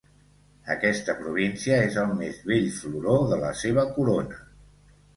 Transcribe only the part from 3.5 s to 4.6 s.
seva corona.